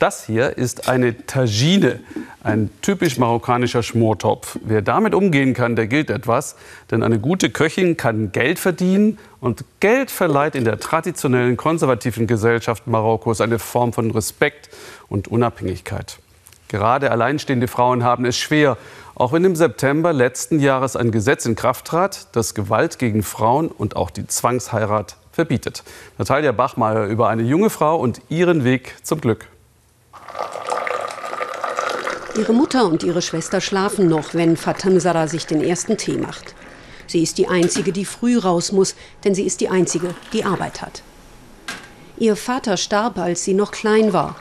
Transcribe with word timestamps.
Das 0.00 0.24
hier 0.24 0.56
ist 0.56 0.88
eine 0.88 1.26
Tagine, 1.26 2.00
ein 2.42 2.70
typisch 2.80 3.18
marokkanischer 3.18 3.82
Schmortopf. 3.82 4.58
Wer 4.64 4.80
damit 4.80 5.14
umgehen 5.14 5.52
kann, 5.52 5.76
der 5.76 5.88
gilt 5.88 6.08
etwas. 6.08 6.56
Denn 6.90 7.02
eine 7.02 7.18
gute 7.18 7.50
Köchin 7.50 7.98
kann 7.98 8.32
Geld 8.32 8.58
verdienen. 8.58 9.18
Und 9.40 9.62
Geld 9.80 10.10
verleiht 10.10 10.54
in 10.54 10.64
der 10.64 10.80
traditionellen 10.80 11.58
konservativen 11.58 12.26
Gesellschaft 12.26 12.86
Marokkos 12.86 13.42
eine 13.42 13.58
Form 13.58 13.92
von 13.92 14.10
Respekt 14.10 14.70
und 15.10 15.28
Unabhängigkeit. 15.28 16.18
Gerade 16.68 17.10
alleinstehende 17.10 17.68
Frauen 17.68 18.02
haben 18.02 18.24
es 18.24 18.38
schwer, 18.38 18.78
auch 19.14 19.34
wenn 19.34 19.44
im 19.44 19.54
September 19.54 20.14
letzten 20.14 20.60
Jahres 20.60 20.96
ein 20.96 21.10
Gesetz 21.10 21.44
in 21.44 21.56
Kraft 21.56 21.84
trat, 21.84 22.34
das 22.34 22.54
Gewalt 22.54 22.98
gegen 22.98 23.22
Frauen 23.22 23.68
und 23.68 23.96
auch 23.96 24.08
die 24.08 24.26
Zwangsheirat 24.26 25.16
verbietet. 25.30 25.84
Natalia 26.16 26.52
Bachmeier 26.52 27.04
über 27.04 27.28
eine 27.28 27.42
junge 27.42 27.68
Frau 27.68 27.98
und 28.00 28.22
ihren 28.30 28.64
Weg 28.64 28.94
zum 29.02 29.20
Glück. 29.20 29.46
Ihre 32.36 32.52
Mutter 32.52 32.86
und 32.86 33.02
ihre 33.02 33.22
Schwester 33.22 33.60
schlafen 33.60 34.08
noch, 34.08 34.34
wenn 34.34 34.56
Fatemsara 34.56 35.26
sich 35.26 35.46
den 35.46 35.62
ersten 35.62 35.96
Tee 35.96 36.16
macht. 36.16 36.54
Sie 37.06 37.22
ist 37.22 37.38
die 37.38 37.48
Einzige, 37.48 37.92
die 37.92 38.04
früh 38.04 38.38
raus 38.38 38.70
muss, 38.70 38.94
denn 39.24 39.34
sie 39.34 39.44
ist 39.44 39.60
die 39.60 39.68
Einzige, 39.68 40.14
die 40.32 40.44
Arbeit 40.44 40.80
hat. 40.80 41.02
Ihr 42.18 42.36
Vater 42.36 42.76
starb, 42.76 43.18
als 43.18 43.44
sie 43.44 43.54
noch 43.54 43.72
klein 43.72 44.12
war. 44.12 44.36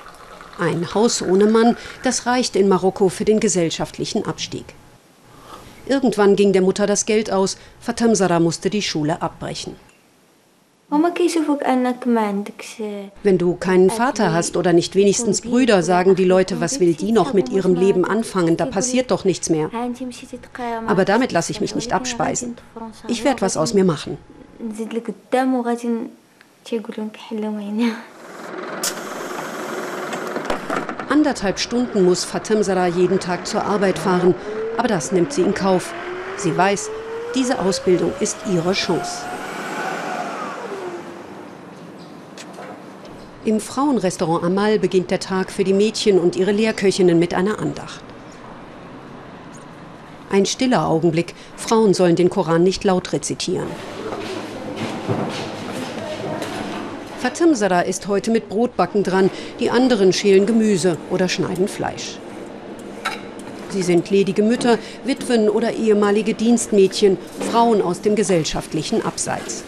Ein 0.60 0.94
Haus 0.94 1.22
ohne 1.22 1.48
Mann, 1.48 1.78
das 2.04 2.26
reicht 2.26 2.56
in 2.56 2.68
Marokko 2.68 3.10
für 3.10 3.26
den 3.26 3.40
gesellschaftlichen 3.40 4.26
Abstieg. 4.26 4.66
Irgendwann 5.88 6.36
ging 6.36 6.54
der 6.54 6.62
Mutter 6.62 6.86
das 6.86 7.06
Geld 7.06 7.32
aus, 7.32 7.58
Fatemsara 7.80 8.40
musste 8.40 8.70
die 8.70 8.84
Schule 8.84 9.22
abbrechen. 9.22 9.76
Wenn 13.24 13.38
du 13.38 13.56
keinen 13.56 13.90
Vater 13.92 14.34
hast 14.34 14.58
oder 14.58 14.74
nicht 14.74 14.96
wenigstens 14.96 15.42
Brüder, 15.42 15.84
sagen 15.84 16.16
die 16.16 16.26
Leute, 16.26 16.60
was 16.62 16.80
will 16.80 16.94
die 16.96 17.12
noch 17.12 17.34
mit 17.34 17.50
ihrem 17.50 17.76
Leben 17.76 18.06
anfangen, 18.06 18.58
da 18.58 18.66
passiert 18.66 19.12
doch 19.12 19.24
nichts 19.24 19.52
mehr. 19.52 19.70
Aber 20.88 21.06
damit 21.06 21.32
lasse 21.32 21.52
ich 21.52 21.62
mich 21.62 21.76
nicht 21.76 21.94
abspeisen. 21.94 22.56
Ich 23.08 23.24
werde 23.24 23.42
was 23.42 23.56
aus 23.56 23.76
mir 23.76 23.84
machen. 23.84 24.18
Anderthalb 31.10 31.60
Stunden 31.60 32.04
muss 32.04 32.24
Fatem 32.24 32.64
Sarah 32.64 32.88
jeden 32.88 33.20
Tag 33.20 33.46
zur 33.46 33.64
Arbeit 33.64 34.00
fahren, 34.00 34.34
aber 34.78 34.88
das 34.88 35.12
nimmt 35.12 35.34
sie 35.34 35.42
in 35.42 35.54
Kauf. 35.54 35.94
Sie 36.38 36.56
weiß, 36.56 36.90
diese 37.36 37.60
Ausbildung 37.60 38.12
ist 38.20 38.38
ihre 38.52 38.74
Chance. 38.74 39.24
Im 43.50 43.60
Frauenrestaurant 43.60 44.44
Amal 44.44 44.78
beginnt 44.78 45.10
der 45.10 45.20
Tag 45.20 45.52
für 45.52 45.64
die 45.64 45.74
Mädchen 45.74 46.20
und 46.20 46.36
ihre 46.36 46.52
Lehrköchinnen 46.52 47.18
mit 47.18 47.34
einer 47.34 47.58
Andacht. 47.58 48.04
Ein 50.30 50.46
stiller 50.46 50.88
Augenblick. 50.88 51.34
Frauen 51.58 51.96
sollen 51.96 52.16
den 52.16 52.30
Koran 52.30 52.62
nicht 52.62 52.84
laut 52.84 53.12
rezitieren. 53.12 53.66
Fatim 57.18 57.56
Sarah 57.56 57.82
ist 57.82 58.08
heute 58.08 58.30
mit 58.30 58.50
Brotbacken 58.50 59.02
dran, 59.02 59.32
die 59.60 59.72
anderen 59.72 60.14
schälen 60.14 60.46
Gemüse 60.46 60.98
oder 61.10 61.28
schneiden 61.28 61.68
Fleisch. 61.68 62.20
Sie 63.70 63.82
sind 63.82 64.12
ledige 64.12 64.44
Mütter, 64.44 64.78
Witwen 65.06 65.50
oder 65.50 65.74
ehemalige 65.74 66.36
Dienstmädchen, 66.36 67.18
Frauen 67.52 67.82
aus 67.82 68.02
dem 68.02 68.16
gesellschaftlichen 68.16 69.04
Abseits. 69.04 69.64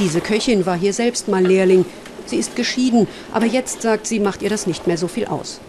Diese 0.00 0.20
Köchin 0.20 0.66
war 0.66 0.76
hier 0.76 0.92
selbst 0.92 1.28
mal 1.28 1.46
Lehrling, 1.46 1.84
Sie 2.26 2.36
ist 2.36 2.56
geschieden, 2.56 3.06
aber 3.32 3.46
jetzt 3.46 3.82
sagt 3.82 4.06
sie, 4.06 4.20
macht 4.20 4.42
ihr 4.42 4.50
das 4.50 4.66
nicht 4.66 4.86
mehr 4.86 4.96
so 4.96 5.08
viel 5.08 5.26
aus. 5.26 5.60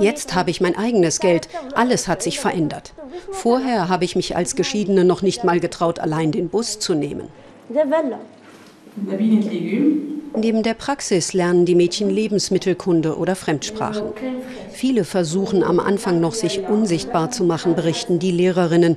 Jetzt 0.00 0.34
habe 0.34 0.50
ich 0.50 0.60
mein 0.60 0.76
eigenes 0.76 1.20
Geld. 1.20 1.48
Alles 1.74 2.08
hat 2.08 2.22
sich 2.22 2.40
verändert. 2.40 2.92
Vorher 3.30 3.88
habe 3.88 4.04
ich 4.04 4.16
mich 4.16 4.36
als 4.36 4.56
Geschiedene 4.56 5.04
noch 5.04 5.22
nicht 5.22 5.44
mal 5.44 5.60
getraut, 5.60 5.98
allein 5.98 6.32
den 6.32 6.48
Bus 6.48 6.78
zu 6.78 6.94
nehmen. 6.94 7.28
Neben 10.34 10.62
der 10.62 10.74
Praxis 10.74 11.34
lernen 11.34 11.66
die 11.66 11.74
Mädchen 11.74 12.08
Lebensmittelkunde 12.08 13.16
oder 13.16 13.36
Fremdsprachen. 13.36 14.12
Viele 14.70 15.04
versuchen 15.04 15.62
am 15.62 15.78
Anfang 15.78 16.20
noch, 16.20 16.34
sich 16.34 16.60
unsichtbar 16.66 17.30
zu 17.30 17.44
machen, 17.44 17.74
berichten 17.74 18.18
die 18.18 18.30
Lehrerinnen. 18.30 18.96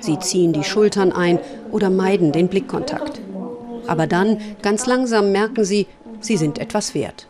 Sie 0.00 0.18
ziehen 0.18 0.52
die 0.52 0.64
Schultern 0.64 1.12
ein 1.12 1.38
oder 1.70 1.90
meiden 1.90 2.32
den 2.32 2.48
Blickkontakt. 2.48 3.20
Aber 3.90 4.06
dann, 4.06 4.38
ganz 4.62 4.86
langsam, 4.86 5.32
merken 5.32 5.64
sie, 5.64 5.88
sie 6.20 6.36
sind 6.36 6.60
etwas 6.60 6.94
wert. 6.94 7.26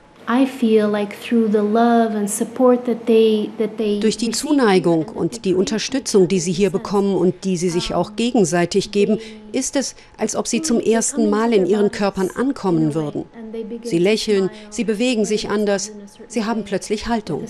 Durch 4.01 4.17
die 4.19 4.31
Zuneigung 4.31 5.09
und 5.09 5.45
die 5.47 5.55
Unterstützung, 5.55 6.29
die 6.29 6.39
sie 6.39 6.53
hier 6.53 6.69
bekommen 6.69 7.17
und 7.17 7.45
die 7.45 7.57
sie 7.57 7.71
sich 7.71 7.95
auch 7.95 8.15
gegenseitig 8.15 8.93
geben, 8.93 9.19
ist 9.53 9.75
es, 9.75 9.95
als 10.19 10.37
ob 10.37 10.47
sie 10.47 10.61
zum 10.61 10.81
ersten 10.81 11.31
Mal 11.31 11.55
in 11.55 11.65
ihren 11.65 11.91
Körpern 11.91 12.29
ankommen 12.35 12.95
würden. 12.95 13.25
Sie 13.83 13.99
lächeln, 13.99 14.51
sie 14.69 14.85
bewegen 14.85 15.25
sich 15.25 15.49
anders, 15.49 15.93
sie 16.29 16.45
haben 16.45 16.65
plötzlich 16.65 17.09
Haltung. 17.09 17.47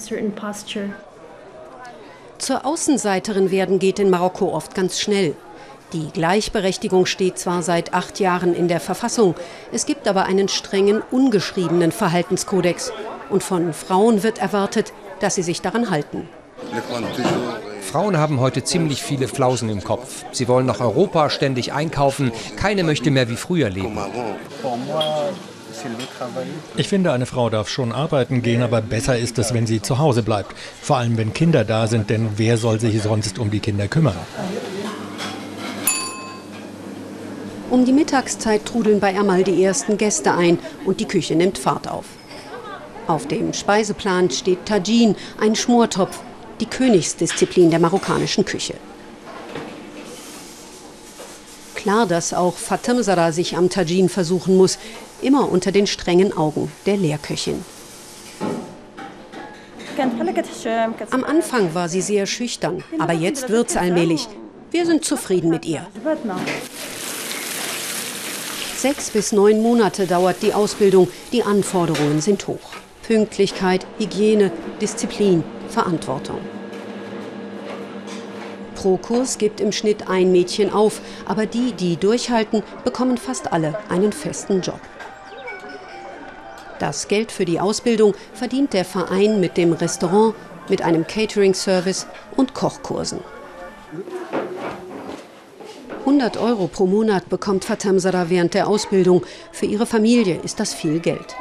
Zur 2.38 2.64
Außenseiterin 2.64 3.50
werden 3.50 3.80
geht 3.80 3.98
in 3.98 4.08
Marokko 4.08 4.54
oft 4.54 4.76
ganz 4.76 5.00
schnell. 5.00 5.34
Die 5.92 6.08
Gleichberechtigung 6.12 7.04
steht 7.04 7.38
zwar 7.38 7.62
seit 7.62 7.94
acht 7.94 8.20
Jahren 8.20 8.54
in 8.54 8.68
der 8.68 8.78
Verfassung, 8.78 9.34
es 9.72 9.86
gibt 9.86 10.06
aber 10.06 10.24
einen 10.24 10.46
strengen, 10.48 11.02
ungeschriebenen 11.10 11.90
Verhaltenskodex. 11.90 12.92
Und 13.28 13.42
von 13.42 13.72
Frauen 13.72 14.22
wird 14.22 14.38
erwartet, 14.38 14.92
dass 15.18 15.34
sie 15.34 15.42
sich 15.42 15.62
daran 15.62 15.90
halten. 15.90 16.28
Frauen 17.82 18.18
haben 18.18 18.38
heute 18.38 18.62
ziemlich 18.62 19.02
viele 19.02 19.26
Flausen 19.26 19.68
im 19.68 19.82
Kopf. 19.82 20.24
Sie 20.30 20.46
wollen 20.46 20.66
nach 20.66 20.80
Europa 20.80 21.28
ständig 21.28 21.72
einkaufen. 21.72 22.30
Keine 22.56 22.84
möchte 22.84 23.10
mehr 23.10 23.28
wie 23.28 23.36
früher 23.36 23.68
leben. 23.68 23.98
Ich 26.76 26.88
finde, 26.88 27.12
eine 27.12 27.26
Frau 27.26 27.50
darf 27.50 27.68
schon 27.68 27.90
arbeiten 27.92 28.42
gehen, 28.42 28.62
aber 28.62 28.80
besser 28.80 29.18
ist 29.18 29.38
es, 29.38 29.54
wenn 29.54 29.66
sie 29.66 29.82
zu 29.82 29.98
Hause 29.98 30.22
bleibt. 30.22 30.54
Vor 30.80 30.98
allem, 30.98 31.16
wenn 31.16 31.32
Kinder 31.32 31.64
da 31.64 31.86
sind, 31.86 32.10
denn 32.10 32.30
wer 32.36 32.58
soll 32.58 32.78
sich 32.78 33.00
sonst 33.02 33.38
um 33.38 33.50
die 33.50 33.60
Kinder 33.60 33.88
kümmern? 33.88 34.16
Um 37.70 37.84
die 37.84 37.92
Mittagszeit 37.92 38.66
trudeln 38.66 38.98
bei 38.98 39.16
Amal 39.16 39.44
die 39.44 39.62
ersten 39.62 39.96
Gäste 39.96 40.34
ein 40.34 40.58
und 40.84 40.98
die 40.98 41.06
Küche 41.06 41.36
nimmt 41.36 41.56
Fahrt 41.56 41.88
auf. 41.88 42.04
Auf 43.06 43.28
dem 43.28 43.52
Speiseplan 43.52 44.28
steht 44.30 44.66
Tajin, 44.66 45.14
ein 45.40 45.54
Schmortopf, 45.54 46.18
die 46.58 46.66
Königsdisziplin 46.66 47.70
der 47.70 47.78
marokkanischen 47.78 48.44
Küche. 48.44 48.74
Klar, 51.76 52.06
dass 52.06 52.34
auch 52.34 52.56
Fatem 52.56 53.04
Sarah 53.04 53.30
sich 53.30 53.56
am 53.56 53.70
Tajin 53.70 54.08
versuchen 54.08 54.56
muss, 54.56 54.78
immer 55.22 55.48
unter 55.48 55.70
den 55.70 55.86
strengen 55.86 56.36
Augen 56.36 56.70
der 56.86 56.96
Lehrköchin. 56.96 57.64
Am 61.10 61.24
Anfang 61.24 61.74
war 61.74 61.88
sie 61.88 62.02
sehr 62.02 62.26
schüchtern, 62.26 62.82
aber 62.98 63.12
jetzt 63.12 63.48
wird's 63.48 63.76
allmählich. 63.76 64.26
Wir 64.72 64.86
sind 64.86 65.04
zufrieden 65.04 65.50
mit 65.50 65.64
ihr. 65.64 65.86
Sechs 68.80 69.10
bis 69.10 69.32
neun 69.32 69.60
Monate 69.60 70.06
dauert 70.06 70.40
die 70.40 70.54
Ausbildung. 70.54 71.08
Die 71.32 71.42
Anforderungen 71.42 72.22
sind 72.22 72.46
hoch. 72.46 72.72
Pünktlichkeit, 73.02 73.86
Hygiene, 73.98 74.50
Disziplin, 74.80 75.44
Verantwortung. 75.68 76.38
Pro 78.74 78.96
Kurs 78.96 79.36
gibt 79.36 79.60
im 79.60 79.72
Schnitt 79.72 80.08
ein 80.08 80.32
Mädchen 80.32 80.72
auf, 80.72 81.02
aber 81.26 81.44
die, 81.44 81.72
die 81.72 81.98
durchhalten, 81.98 82.62
bekommen 82.82 83.18
fast 83.18 83.52
alle 83.52 83.78
einen 83.90 84.12
festen 84.12 84.62
Job. 84.62 84.80
Das 86.78 87.06
Geld 87.06 87.32
für 87.32 87.44
die 87.44 87.60
Ausbildung 87.60 88.14
verdient 88.32 88.72
der 88.72 88.86
Verein 88.86 89.40
mit 89.40 89.58
dem 89.58 89.74
Restaurant, 89.74 90.34
mit 90.70 90.80
einem 90.80 91.06
Catering-Service 91.06 92.06
und 92.34 92.54
Kochkursen. 92.54 93.20
100 96.00 96.36
Euro 96.38 96.66
pro 96.66 96.86
Monat 96.86 97.28
bekommt 97.28 97.64
Fatamsara 97.64 98.30
während 98.30 98.54
der 98.54 98.68
Ausbildung. 98.68 99.22
Für 99.52 99.66
ihre 99.66 99.86
Familie 99.86 100.40
ist 100.42 100.58
das 100.58 100.74
viel 100.74 100.98
Geld. 101.00 101.36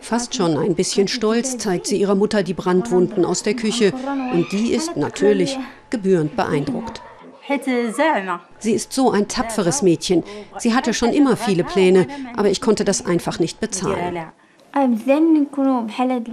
Fast 0.00 0.34
schon 0.34 0.56
ein 0.56 0.74
bisschen 0.74 1.08
stolz 1.08 1.58
zeigt 1.58 1.86
sie 1.86 2.00
ihrer 2.00 2.14
Mutter 2.14 2.42
die 2.42 2.54
Brandwunden 2.54 3.24
aus 3.24 3.42
der 3.42 3.54
Küche. 3.54 3.92
Und 4.32 4.52
die 4.52 4.72
ist 4.72 4.96
natürlich 4.96 5.58
gebührend 5.90 6.36
beeindruckt. 6.36 7.02
Sie 8.58 8.72
ist 8.72 8.92
so 8.92 9.10
ein 9.10 9.26
tapferes 9.26 9.80
Mädchen. 9.82 10.22
Sie 10.58 10.74
hatte 10.74 10.92
schon 10.92 11.14
immer 11.14 11.36
viele 11.36 11.64
Pläne, 11.64 12.06
aber 12.36 12.50
ich 12.50 12.60
konnte 12.60 12.84
das 12.84 13.06
einfach 13.06 13.38
nicht 13.38 13.58
bezahlen. 13.58 14.30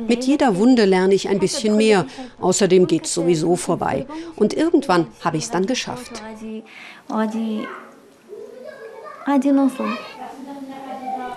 Mit 0.07 0.23
jeder 0.25 0.57
Wunde 0.57 0.85
lerne 0.85 1.13
ich 1.13 1.29
ein 1.29 1.39
bisschen 1.39 1.77
mehr. 1.77 2.05
Außerdem 2.39 2.87
geht 2.87 3.05
es 3.05 3.13
sowieso 3.13 3.55
vorbei. 3.55 4.05
Und 4.35 4.53
irgendwann 4.53 5.07
habe 5.21 5.37
ich 5.37 5.45
es 5.45 5.51
dann 5.51 5.65
geschafft. 5.65 6.21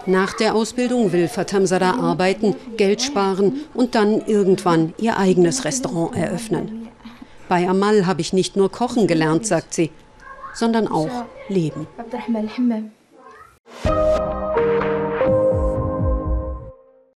Nach 0.06 0.32
der 0.34 0.54
Ausbildung 0.54 1.12
will 1.12 1.28
Fatamsada 1.28 1.94
arbeiten, 1.94 2.54
Geld 2.76 3.02
sparen 3.02 3.60
und 3.74 3.94
dann 3.94 4.22
irgendwann 4.26 4.94
ihr 4.98 5.18
eigenes 5.18 5.64
Restaurant 5.64 6.16
eröffnen. 6.16 6.88
Bei 7.48 7.68
Amal 7.68 8.06
habe 8.06 8.20
ich 8.20 8.32
nicht 8.32 8.56
nur 8.56 8.70
kochen 8.70 9.06
gelernt, 9.06 9.46
sagt 9.46 9.72
sie, 9.72 9.90
sondern 10.54 10.88
auch 10.88 11.26
leben. 11.48 11.86